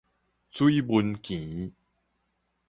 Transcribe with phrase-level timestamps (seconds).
[0.49, 1.73] 水紋墘